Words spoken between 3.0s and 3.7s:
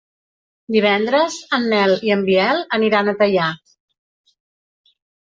a Teià.